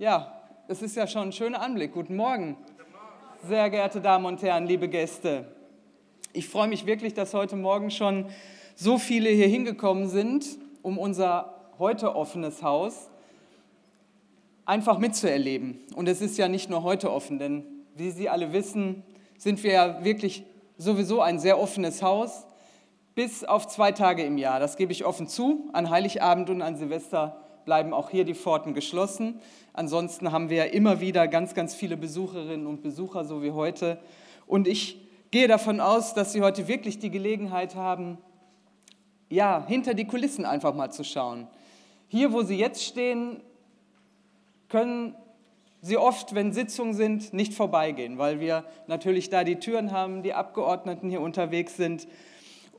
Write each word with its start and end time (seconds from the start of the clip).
Ja, 0.00 0.32
es 0.68 0.80
ist 0.80 0.94
ja 0.94 1.08
schon 1.08 1.22
ein 1.22 1.32
schöner 1.32 1.60
Anblick. 1.60 1.92
Guten 1.92 2.14
Morgen, 2.14 2.56
sehr 3.48 3.68
geehrte 3.68 4.00
Damen 4.00 4.26
und 4.26 4.40
Herren, 4.42 4.64
liebe 4.64 4.88
Gäste. 4.88 5.44
Ich 6.32 6.48
freue 6.48 6.68
mich 6.68 6.86
wirklich, 6.86 7.14
dass 7.14 7.34
heute 7.34 7.56
Morgen 7.56 7.90
schon 7.90 8.26
so 8.76 8.98
viele 8.98 9.28
hier 9.28 9.48
hingekommen 9.48 10.08
sind, 10.08 10.46
um 10.82 10.98
unser 10.98 11.52
heute 11.80 12.14
offenes 12.14 12.62
Haus 12.62 13.10
einfach 14.64 14.98
mitzuerleben. 14.98 15.80
Und 15.96 16.08
es 16.08 16.20
ist 16.20 16.38
ja 16.38 16.46
nicht 16.46 16.70
nur 16.70 16.84
heute 16.84 17.10
offen, 17.10 17.40
denn 17.40 17.64
wie 17.96 18.12
Sie 18.12 18.28
alle 18.28 18.52
wissen, 18.52 19.02
sind 19.36 19.64
wir 19.64 19.72
ja 19.72 20.04
wirklich 20.04 20.44
sowieso 20.76 21.22
ein 21.22 21.40
sehr 21.40 21.58
offenes 21.58 22.04
Haus, 22.04 22.46
bis 23.16 23.42
auf 23.42 23.66
zwei 23.66 23.90
Tage 23.90 24.22
im 24.22 24.38
Jahr. 24.38 24.60
Das 24.60 24.76
gebe 24.76 24.92
ich 24.92 25.04
offen 25.04 25.26
zu. 25.26 25.68
An 25.72 25.90
Heiligabend 25.90 26.50
und 26.50 26.62
an 26.62 26.76
Silvester 26.76 27.47
bleiben 27.68 27.92
auch 27.92 28.08
hier 28.08 28.24
die 28.24 28.32
Pforten 28.32 28.72
geschlossen. 28.72 29.42
Ansonsten 29.74 30.32
haben 30.32 30.48
wir 30.48 30.72
immer 30.72 31.02
wieder 31.02 31.28
ganz, 31.28 31.52
ganz 31.52 31.74
viele 31.74 31.98
Besucherinnen 31.98 32.66
und 32.66 32.82
Besucher, 32.82 33.26
so 33.26 33.42
wie 33.42 33.50
heute. 33.50 33.98
Und 34.46 34.66
ich 34.66 34.98
gehe 35.30 35.48
davon 35.48 35.78
aus, 35.78 36.14
dass 36.14 36.32
Sie 36.32 36.40
heute 36.40 36.66
wirklich 36.66 36.98
die 36.98 37.10
Gelegenheit 37.10 37.74
haben, 37.74 38.16
ja, 39.28 39.66
hinter 39.68 39.92
die 39.92 40.06
Kulissen 40.06 40.46
einfach 40.46 40.72
mal 40.72 40.90
zu 40.90 41.04
schauen. 41.04 41.46
Hier, 42.08 42.32
wo 42.32 42.40
Sie 42.40 42.56
jetzt 42.56 42.82
stehen, 42.82 43.42
können 44.70 45.14
Sie 45.82 45.98
oft, 45.98 46.34
wenn 46.34 46.54
Sitzungen 46.54 46.94
sind, 46.94 47.34
nicht 47.34 47.52
vorbeigehen, 47.52 48.16
weil 48.16 48.40
wir 48.40 48.64
natürlich 48.86 49.28
da 49.28 49.44
die 49.44 49.56
Türen 49.56 49.92
haben, 49.92 50.22
die 50.22 50.32
Abgeordneten 50.32 51.10
hier 51.10 51.20
unterwegs 51.20 51.76
sind. 51.76 52.08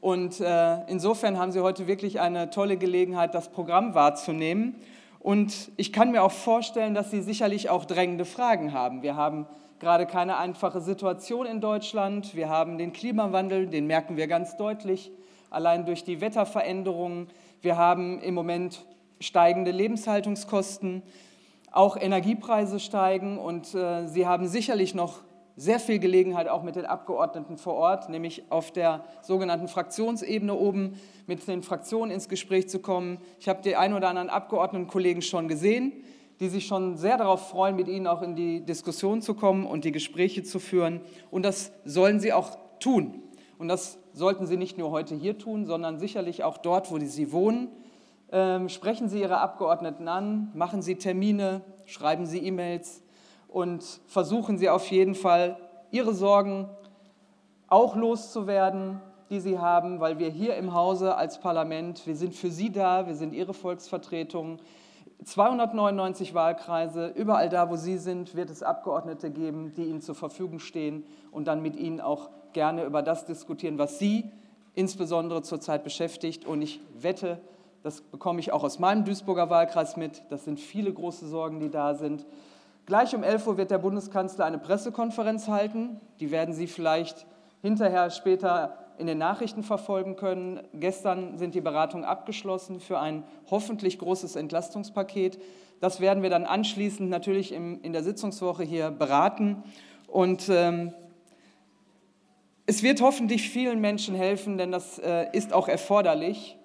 Und 0.01 0.39
äh, 0.39 0.85
insofern 0.87 1.37
haben 1.37 1.51
Sie 1.51 1.59
heute 1.59 1.87
wirklich 1.87 2.19
eine 2.21 2.49
tolle 2.49 2.77
Gelegenheit, 2.77 3.35
das 3.35 3.49
Programm 3.49 3.95
wahrzunehmen. 3.95 4.75
Und 5.19 5.71
ich 5.75 5.91
kann 5.91 6.11
mir 6.11 6.23
auch 6.23 6.31
vorstellen, 6.31 6.93
dass 6.93 7.11
Sie 7.11 7.21
sicherlich 7.21 7.69
auch 7.69 7.83
drängende 7.85 8.23
Fragen 8.23 8.71
haben. 8.71 9.03
Wir 9.03 9.15
haben 9.15 9.45
gerade 9.79 10.05
keine 10.05 10.37
einfache 10.37 10.79
Situation 10.79 11.45
in 11.45 11.59
Deutschland. 11.59 12.35
Wir 12.35 12.49
haben 12.49 12.77
den 12.77 12.93
Klimawandel, 12.93 13.67
den 13.67 13.87
merken 13.87 14.15
wir 14.15 14.27
ganz 14.27 14.55
deutlich, 14.55 15.11
allein 15.49 15.85
durch 15.85 16.03
die 16.03 16.21
Wetterveränderungen. 16.21 17.27
Wir 17.61 17.77
haben 17.77 18.21
im 18.21 18.33
Moment 18.33 18.85
steigende 19.19 19.71
Lebenshaltungskosten. 19.71 21.03
Auch 21.71 21.97
Energiepreise 21.97 22.79
steigen 22.79 23.37
und 23.37 23.75
äh, 23.75 24.07
Sie 24.07 24.25
haben 24.25 24.47
sicherlich 24.47 24.95
noch 24.95 25.19
sehr 25.59 25.79
viel 25.79 25.99
Gelegenheit 25.99 26.47
auch 26.47 26.63
mit 26.63 26.75
den 26.75 26.85
Abgeordneten 26.85 27.57
vor 27.57 27.73
Ort, 27.73 28.09
nämlich 28.09 28.43
auf 28.49 28.71
der 28.71 29.03
sogenannten 29.21 29.67
Fraktionsebene 29.67 30.53
oben 30.53 30.99
mit 31.27 31.45
den 31.47 31.63
Fraktionen 31.63 32.11
ins 32.11 32.29
Gespräch 32.29 32.69
zu 32.69 32.79
kommen. 32.79 33.17
Ich 33.39 33.49
habe 33.49 33.61
die 33.61 33.75
ein 33.75 33.93
oder 33.93 34.07
anderen 34.07 34.29
Abgeordnetenkollegen 34.29 35.21
schon 35.21 35.49
gesehen, 35.49 35.91
die 36.39 36.47
sich 36.47 36.65
schon 36.65 36.95
sehr 36.95 37.17
darauf 37.17 37.49
freuen, 37.49 37.75
mit 37.75 37.89
Ihnen 37.89 38.07
auch 38.07 38.21
in 38.21 38.35
die 38.35 38.61
Diskussion 38.61 39.21
zu 39.21 39.33
kommen 39.33 39.65
und 39.65 39.83
die 39.83 39.91
Gespräche 39.91 40.43
zu 40.43 40.59
führen. 40.59 41.01
Und 41.29 41.43
das 41.43 41.73
sollen 41.83 42.21
Sie 42.21 42.31
auch 42.31 42.57
tun. 42.79 43.21
Und 43.57 43.67
das 43.67 43.99
sollten 44.13 44.47
Sie 44.47 44.55
nicht 44.55 44.77
nur 44.77 44.91
heute 44.91 45.13
hier 45.13 45.37
tun, 45.37 45.65
sondern 45.65 45.99
sicherlich 45.99 46.45
auch 46.45 46.57
dort, 46.57 46.89
wo 46.89 46.99
Sie 46.99 47.33
wohnen 47.33 47.67
ähm, 48.31 48.69
sprechen 48.69 49.09
Sie 49.09 49.21
Ihre 49.21 49.39
Abgeordneten 49.39 50.07
an, 50.07 50.51
machen 50.53 50.81
Sie 50.81 50.95
Termine, 50.95 51.61
schreiben 51.85 52.25
Sie 52.25 52.39
E-Mails 52.39 53.01
und 53.49 53.83
versuchen 54.07 54.57
Sie 54.57 54.69
auf 54.69 54.89
jeden 54.89 55.15
Fall, 55.15 55.57
Ihre 55.91 56.13
Sorgen 56.13 56.69
auch 57.67 57.95
loszuwerden, 57.95 59.01
die 59.29 59.39
Sie 59.39 59.59
haben, 59.59 59.99
weil 59.99 60.19
wir 60.19 60.29
hier 60.29 60.55
im 60.55 60.73
Hause 60.73 61.15
als 61.15 61.39
Parlament, 61.39 62.05
wir 62.07 62.15
sind 62.15 62.35
für 62.35 62.49
Sie 62.49 62.71
da, 62.71 63.07
wir 63.07 63.15
sind 63.15 63.33
Ihre 63.33 63.53
Volksvertretung. 63.53 64.59
299 65.23 66.33
Wahlkreise, 66.33 67.07
überall 67.07 67.49
da, 67.49 67.69
wo 67.69 67.75
Sie 67.75 67.97
sind, 67.97 68.35
wird 68.35 68.49
es 68.49 68.63
Abgeordnete 68.63 69.29
geben, 69.29 69.73
die 69.75 69.83
Ihnen 69.83 70.01
zur 70.01 70.15
Verfügung 70.15 70.59
stehen 70.59 71.03
und 71.31 71.47
dann 71.47 71.61
mit 71.61 71.75
Ihnen 71.75 71.99
auch 71.99 72.29
gerne 72.53 72.85
über 72.85 73.01
das 73.01 73.25
diskutieren, 73.25 73.77
was 73.77 73.99
Sie 73.99 74.31
insbesondere 74.75 75.41
zurzeit 75.41 75.83
beschäftigt. 75.83 76.45
Und 76.45 76.61
ich 76.61 76.79
wette, 76.97 77.39
das 77.83 78.01
bekomme 78.01 78.39
ich 78.39 78.51
auch 78.51 78.63
aus 78.63 78.79
meinem 78.79 79.05
Duisburger 79.05 79.49
Wahlkreis 79.49 79.97
mit. 79.97 80.23
Das 80.29 80.45
sind 80.45 80.59
viele 80.59 80.91
große 80.91 81.27
Sorgen, 81.27 81.59
die 81.59 81.69
da 81.69 81.95
sind. 81.95 82.25
Gleich 82.89 83.15
um 83.15 83.21
11 83.21 83.45
Uhr 83.45 83.57
wird 83.57 83.69
der 83.69 83.77
Bundeskanzler 83.77 84.45
eine 84.45 84.57
Pressekonferenz 84.57 85.47
halten. 85.47 86.01
Die 86.19 86.31
werden 86.31 86.55
Sie 86.55 86.65
vielleicht 86.65 87.27
hinterher 87.61 88.09
später 88.09 88.79
in 88.97 89.05
den 89.05 89.19
Nachrichten 89.19 89.61
verfolgen 89.61 90.15
können. 90.15 90.61
Gestern 90.73 91.37
sind 91.37 91.53
die 91.53 91.61
Beratungen 91.61 92.03
abgeschlossen 92.03 92.79
für 92.79 92.99
ein 92.99 93.23
hoffentlich 93.51 93.99
großes 93.99 94.35
Entlastungspaket. 94.35 95.39
Das 95.79 96.01
werden 96.01 96.23
wir 96.23 96.31
dann 96.31 96.45
anschließend 96.45 97.11
natürlich 97.11 97.51
im, 97.51 97.79
in 97.83 97.93
der 97.93 98.01
Sitzungswoche 98.01 98.63
hier 98.63 98.89
beraten. 98.89 99.61
Und 100.07 100.49
ähm, 100.49 100.91
es 102.65 102.81
wird 102.81 103.01
hoffentlich 103.01 103.51
vielen 103.51 103.81
Menschen 103.81 104.15
helfen, 104.15 104.57
denn 104.57 104.71
das 104.71 104.97
äh, 104.97 105.27
ist 105.31 105.53
auch 105.53 105.67
erforderlich 105.67 106.58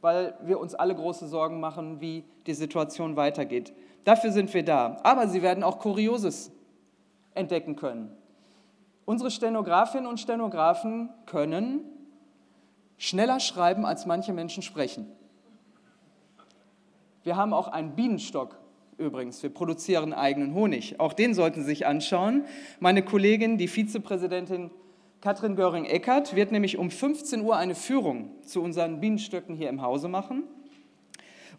weil 0.00 0.34
wir 0.42 0.58
uns 0.58 0.74
alle 0.74 0.94
große 0.94 1.28
Sorgen 1.28 1.60
machen, 1.60 2.00
wie 2.00 2.24
die 2.46 2.54
Situation 2.54 3.16
weitergeht. 3.16 3.72
Dafür 4.04 4.32
sind 4.32 4.52
wir 4.54 4.64
da. 4.64 4.96
Aber 5.02 5.28
Sie 5.28 5.42
werden 5.42 5.62
auch 5.62 5.78
Kurioses 5.78 6.50
entdecken 7.34 7.76
können. 7.76 8.16
Unsere 9.04 9.30
Stenografinnen 9.30 10.06
und 10.06 10.20
Stenografen 10.20 11.10
können 11.26 11.84
schneller 12.96 13.40
schreiben, 13.40 13.84
als 13.84 14.06
manche 14.06 14.32
Menschen 14.32 14.62
sprechen. 14.62 15.06
Wir 17.22 17.36
haben 17.36 17.52
auch 17.52 17.68
einen 17.68 17.94
Bienenstock 17.94 18.58
übrigens. 18.98 19.42
Wir 19.42 19.50
produzieren 19.50 20.12
eigenen 20.12 20.54
Honig. 20.54 21.00
Auch 21.00 21.12
den 21.12 21.34
sollten 21.34 21.60
Sie 21.60 21.66
sich 21.66 21.86
anschauen. 21.86 22.44
Meine 22.78 23.02
Kollegin, 23.02 23.58
die 23.58 23.68
Vizepräsidentin 23.68 24.70
Katrin 25.20 25.54
Göring-Eckert 25.54 26.34
wird 26.34 26.50
nämlich 26.50 26.78
um 26.78 26.90
15 26.90 27.42
Uhr 27.42 27.54
eine 27.54 27.74
Führung 27.74 28.30
zu 28.42 28.62
unseren 28.62 29.00
Bienenstöcken 29.00 29.54
hier 29.54 29.68
im 29.68 29.82
Hause 29.82 30.08
machen. 30.08 30.44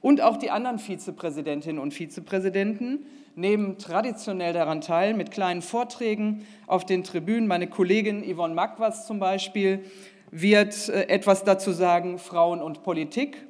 Und 0.02 0.22
auch 0.22 0.38
die 0.38 0.50
anderen 0.50 0.80
Vizepräsidentinnen 0.80 1.80
und 1.80 1.94
Vizepräsidenten 1.94 3.06
nehmen 3.36 3.78
traditionell 3.78 4.54
daran 4.54 4.82
teil 4.82 5.14
mit 5.14 5.30
kleinen 5.30 5.62
Vorträgen 5.62 6.44
auf 6.66 6.88
den 6.88 7.04
Tribünen. 7.04 7.48
Meine 7.48 7.68
Kollegin 7.68 8.24
Yvonne 8.24 8.56
Magwas 8.56 9.06
zum 9.06 9.20
Beispiel 9.20 9.86
wird 10.32 10.90
äh, 10.90 11.04
etwas 11.04 11.44
dazu 11.44 11.72
sagen, 11.72 12.18
Frauen 12.18 12.64
und 12.64 12.82
Politik. 12.82 13.46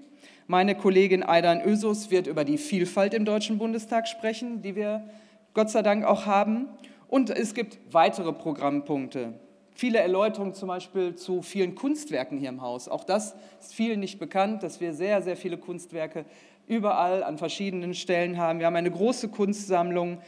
Meine 0.46 0.76
Kollegin 0.76 1.24
Aidan 1.24 1.62
Ösus 1.62 2.12
wird 2.12 2.28
über 2.28 2.44
die 2.44 2.58
Vielfalt 2.58 3.14
im 3.14 3.24
Deutschen 3.24 3.58
Bundestag 3.58 4.10
sprechen, 4.10 4.62
die 4.62 4.76
wir 4.76 5.08
Gott 5.54 5.70
sei 5.70 5.84
Dank 5.84 6.04
auch 6.04 6.26
haben. 6.26 6.68
Und 7.08 7.30
es 7.30 7.54
gibt 7.54 7.80
weitere 7.94 8.34
Programmpunkte. 8.34 9.36
Viele 9.82 9.98
Erläuterungen 9.98 10.54
zum 10.54 10.68
Beispiel 10.68 11.16
zu 11.16 11.42
vielen 11.42 11.74
Kunstwerken 11.74 12.38
hier 12.38 12.50
im 12.50 12.62
Haus. 12.62 12.88
Auch 12.88 13.04
das 13.04 13.34
ist 13.60 13.74
vielen 13.74 14.00
nicht 14.00 14.20
bekannt, 14.20 14.62
dass 14.62 14.80
wir 14.80 14.94
sehr, 14.94 15.24
sehr 15.24 15.36
viele 15.36 15.58
Kunstwerke 15.58 16.26
überall 16.68 17.24
an 17.24 17.40
verschiedenen 17.40 17.96
Stellen 17.96 18.38
haben. 18.38 18.60
Wir 18.60 18.68
haben 18.68 18.76
eine 18.76 18.92
große 18.92 19.30
Kunstsammlung. 19.30 20.20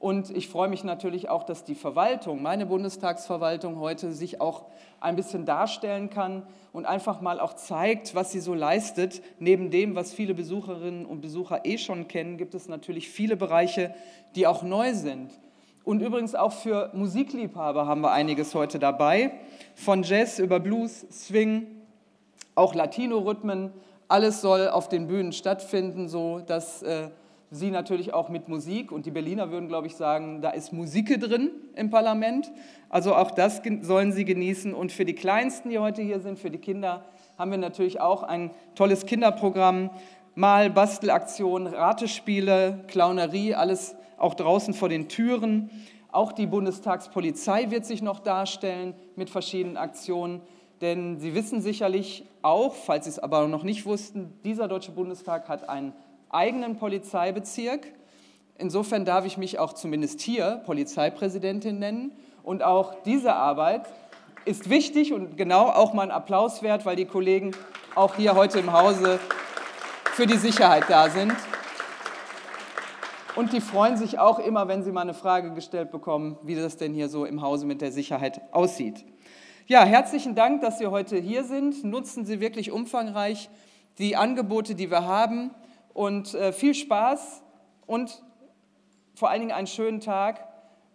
Und 0.00 0.36
ich 0.36 0.48
freue 0.48 0.68
mich 0.68 0.82
natürlich 0.82 1.28
auch, 1.28 1.44
dass 1.44 1.62
die 1.62 1.76
Verwaltung, 1.76 2.42
meine 2.42 2.66
Bundestagsverwaltung 2.66 3.78
heute 3.78 4.10
sich 4.10 4.40
auch 4.40 4.64
ein 4.98 5.14
bisschen 5.14 5.44
darstellen 5.46 6.10
kann 6.10 6.42
und 6.72 6.84
einfach 6.84 7.20
mal 7.20 7.38
auch 7.38 7.54
zeigt, 7.54 8.16
was 8.16 8.32
sie 8.32 8.40
so 8.40 8.54
leistet. 8.54 9.22
Neben 9.38 9.70
dem, 9.70 9.94
was 9.94 10.12
viele 10.12 10.34
Besucherinnen 10.34 11.06
und 11.06 11.20
Besucher 11.20 11.64
eh 11.64 11.78
schon 11.78 12.08
kennen, 12.08 12.38
gibt 12.38 12.56
es 12.56 12.66
natürlich 12.66 13.08
viele 13.08 13.36
Bereiche, 13.36 13.94
die 14.34 14.48
auch 14.48 14.64
neu 14.64 14.94
sind. 14.94 15.30
Und 15.86 16.02
übrigens 16.02 16.34
auch 16.34 16.50
für 16.50 16.90
Musikliebhaber 16.94 17.86
haben 17.86 18.00
wir 18.00 18.10
einiges 18.10 18.56
heute 18.56 18.80
dabei. 18.80 19.30
Von 19.76 20.02
Jazz 20.02 20.40
über 20.40 20.58
Blues, 20.58 21.06
Swing, 21.12 21.68
auch 22.56 22.74
Latino-Rhythmen. 22.74 23.72
Alles 24.08 24.40
soll 24.40 24.68
auf 24.68 24.88
den 24.88 25.06
Bühnen 25.06 25.30
stattfinden, 25.30 26.08
so 26.08 26.40
dass 26.40 26.82
äh, 26.82 27.10
Sie 27.52 27.70
natürlich 27.70 28.12
auch 28.12 28.28
mit 28.28 28.48
Musik 28.48 28.90
und 28.90 29.06
die 29.06 29.12
Berliner 29.12 29.52
würden, 29.52 29.68
glaube 29.68 29.86
ich, 29.86 29.94
sagen, 29.94 30.42
da 30.42 30.50
ist 30.50 30.72
Musik 30.72 31.20
drin 31.20 31.52
im 31.76 31.88
Parlament. 31.88 32.50
Also 32.88 33.14
auch 33.14 33.30
das 33.30 33.62
sollen 33.82 34.10
Sie 34.10 34.24
genießen. 34.24 34.74
Und 34.74 34.90
für 34.90 35.04
die 35.04 35.14
Kleinsten, 35.14 35.70
die 35.70 35.78
heute 35.78 36.02
hier 36.02 36.18
sind, 36.18 36.40
für 36.40 36.50
die 36.50 36.58
Kinder, 36.58 37.04
haben 37.38 37.52
wir 37.52 37.58
natürlich 37.58 38.00
auch 38.00 38.24
ein 38.24 38.50
tolles 38.74 39.06
Kinderprogramm. 39.06 39.90
Mal 40.34 40.68
Bastelaktionen, 40.68 41.72
Ratespiele, 41.72 42.80
Clownerie, 42.88 43.54
alles 43.54 43.94
auch 44.16 44.34
draußen 44.34 44.74
vor 44.74 44.88
den 44.88 45.08
Türen. 45.08 45.70
Auch 46.10 46.32
die 46.32 46.46
Bundestagspolizei 46.46 47.70
wird 47.70 47.84
sich 47.84 48.02
noch 48.02 48.20
darstellen 48.20 48.94
mit 49.16 49.30
verschiedenen 49.30 49.76
Aktionen. 49.76 50.40
Denn 50.80 51.18
Sie 51.18 51.34
wissen 51.34 51.60
sicherlich 51.60 52.24
auch, 52.42 52.74
falls 52.74 53.04
Sie 53.04 53.10
es 53.10 53.18
aber 53.18 53.48
noch 53.48 53.62
nicht 53.62 53.86
wussten, 53.86 54.32
dieser 54.44 54.68
Deutsche 54.68 54.92
Bundestag 54.92 55.48
hat 55.48 55.68
einen 55.68 55.92
eigenen 56.28 56.76
Polizeibezirk. 56.76 57.86
Insofern 58.58 59.04
darf 59.04 59.24
ich 59.26 59.36
mich 59.36 59.58
auch 59.58 59.72
zumindest 59.72 60.20
hier 60.20 60.62
Polizeipräsidentin 60.66 61.78
nennen. 61.78 62.12
Und 62.42 62.62
auch 62.62 63.02
diese 63.04 63.34
Arbeit 63.34 63.86
ist 64.44 64.70
wichtig 64.70 65.12
und 65.12 65.36
genau 65.36 65.66
auch 65.66 65.92
mal 65.92 66.04
ein 66.04 66.10
Applaus 66.10 66.62
wert, 66.62 66.86
weil 66.86 66.96
die 66.96 67.04
Kollegen 67.04 67.52
auch 67.94 68.14
hier 68.14 68.34
heute 68.34 68.58
im 68.58 68.72
Hause 68.72 69.18
für 70.12 70.26
die 70.26 70.36
Sicherheit 70.36 70.84
da 70.88 71.10
sind. 71.10 71.34
Und 73.36 73.52
die 73.52 73.60
freuen 73.60 73.98
sich 73.98 74.18
auch 74.18 74.38
immer, 74.38 74.66
wenn 74.66 74.82
sie 74.82 74.90
mal 74.90 75.02
eine 75.02 75.12
Frage 75.12 75.52
gestellt 75.52 75.90
bekommen, 75.90 76.38
wie 76.42 76.54
das 76.54 76.78
denn 76.78 76.94
hier 76.94 77.10
so 77.10 77.26
im 77.26 77.42
Hause 77.42 77.66
mit 77.66 77.82
der 77.82 77.92
Sicherheit 77.92 78.40
aussieht. 78.50 79.04
Ja, 79.66 79.84
herzlichen 79.84 80.34
Dank, 80.34 80.62
dass 80.62 80.78
Sie 80.78 80.86
heute 80.86 81.18
hier 81.18 81.44
sind. 81.44 81.84
Nutzen 81.84 82.24
Sie 82.24 82.40
wirklich 82.40 82.70
umfangreich 82.70 83.50
die 83.98 84.16
Angebote, 84.16 84.74
die 84.74 84.90
wir 84.90 85.04
haben. 85.04 85.50
Und 85.92 86.34
äh, 86.34 86.50
viel 86.54 86.74
Spaß 86.74 87.42
und 87.84 88.22
vor 89.14 89.28
allen 89.28 89.40
Dingen 89.40 89.52
einen 89.52 89.66
schönen 89.66 90.00
Tag. 90.00 90.48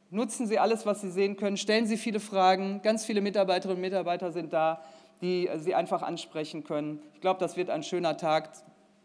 Nutzen 0.10 0.48
Sie 0.48 0.58
alles, 0.58 0.88
was 0.88 1.02
Sie 1.02 1.12
sehen 1.12 1.38
können. 1.38 1.58
Stellen 1.58 1.86
Sie 1.86 1.96
viele 1.96 2.20
Fragen. 2.20 2.82
Ganz 2.82 3.06
viele 3.06 3.22
Mitarbeiterinnen 3.22 3.78
und 3.78 3.82
Mitarbeiter 3.82 4.32
sind 4.32 4.52
da, 4.52 4.82
die 5.22 5.48
Sie 5.58 5.76
einfach 5.76 6.02
ansprechen 6.02 6.64
können. 6.64 7.02
Ich 7.14 7.22
glaube, 7.22 7.40
das 7.40 7.56
wird 7.56 7.70
ein 7.70 7.84
schöner 7.84 8.18
Tag. 8.18 8.50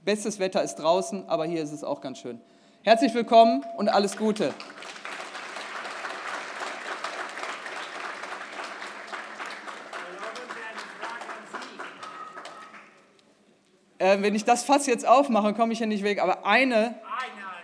Bestes 0.06 0.38
Wetter 0.38 0.62
ist 0.62 0.76
draußen, 0.76 1.28
aber 1.28 1.44
hier 1.44 1.62
ist 1.62 1.72
es 1.72 1.84
auch 1.84 2.00
ganz 2.00 2.18
schön. 2.18 2.40
Herzlich 2.86 3.12
willkommen 3.14 3.64
und 3.76 3.88
alles 3.88 4.16
Gute. 4.16 4.54
Äh, 13.98 14.20
wenn 14.20 14.34
ich 14.34 14.44
das 14.44 14.64
Fass 14.64 14.86
jetzt 14.86 15.06
aufmache, 15.06 15.54
komme 15.54 15.72
ich 15.72 15.78
ja 15.80 15.86
nicht 15.86 16.04
weg. 16.04 16.20
Aber 16.20 16.44
eine, 16.46 16.96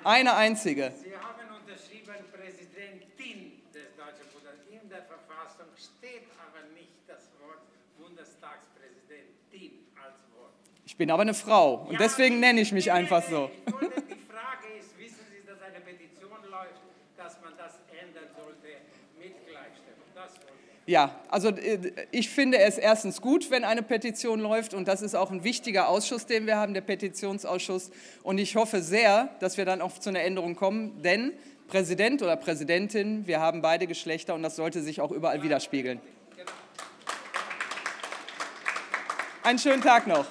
eine 0.04 0.34
einzige. 0.34 0.90
Sie 1.02 1.12
haben 1.14 1.40
unterschrieben 1.60 2.14
Präsidentin 2.32 3.60
des 3.74 3.94
Deutschen 3.96 4.26
Bundestags. 4.32 4.64
In 4.70 4.88
der 4.88 5.02
Verfassung 5.02 5.66
steht 5.76 6.24
aber 6.40 6.64
nicht 6.74 6.92
das 7.06 7.28
Wort 7.40 7.60
Bundestagspräsidentin 7.98 9.84
als 10.02 10.14
Wort. 10.34 10.52
Ich 10.86 10.96
bin 10.96 11.10
aber 11.10 11.22
eine 11.22 11.34
Frau 11.34 11.74
und 11.86 11.92
Ja, 11.92 11.98
deswegen 11.98 12.40
nenne 12.40 12.62
ich 12.62 12.72
mich 12.72 12.90
einfach 12.90 13.22
so. 13.22 13.50
ich 13.66 13.72
wollte- 13.74 14.00
Die 14.00 14.24
Frage 14.32 14.68
ist, 14.80 14.96
wissen 14.98 15.26
Sie, 15.30 15.46
dass 15.46 15.60
eine 15.60 15.80
Petition 15.84 16.30
läuft, 16.50 16.80
dass 17.18 17.38
man 17.42 17.52
das 17.58 17.74
ändern 17.92 18.24
sollte 18.34 18.68
mit 19.20 19.36
Gleichstellung? 19.46 19.52
Das 19.52 19.60
wollte 19.92 20.00
ich. 20.08 20.11
Ja, 20.84 21.14
also 21.28 21.50
äh, 21.50 21.92
ich 22.10 22.28
finde 22.28 22.58
es 22.58 22.76
erstens 22.76 23.20
gut, 23.20 23.50
wenn 23.50 23.64
eine 23.64 23.82
Petition 23.82 24.40
läuft 24.40 24.74
und 24.74 24.88
das 24.88 25.00
ist 25.00 25.14
auch 25.14 25.30
ein 25.30 25.44
wichtiger 25.44 25.88
Ausschuss, 25.88 26.26
den 26.26 26.46
wir 26.46 26.56
haben, 26.56 26.74
der 26.74 26.80
Petitionsausschuss. 26.80 27.90
Und 28.22 28.38
ich 28.38 28.56
hoffe 28.56 28.82
sehr, 28.82 29.28
dass 29.38 29.56
wir 29.56 29.64
dann 29.64 29.80
auch 29.80 29.98
zu 29.98 30.10
einer 30.10 30.22
Änderung 30.22 30.56
kommen, 30.56 31.00
denn 31.02 31.32
Präsident 31.68 32.20
oder 32.20 32.36
Präsidentin, 32.36 33.26
wir 33.26 33.40
haben 33.40 33.62
beide 33.62 33.86
Geschlechter 33.86 34.34
und 34.34 34.42
das 34.42 34.56
sollte 34.56 34.82
sich 34.82 35.00
auch 35.00 35.12
überall 35.12 35.42
widerspiegeln. 35.42 36.00
Einen 39.44 39.58
schönen 39.58 39.82
Tag 39.82 40.06
noch. 40.06 40.26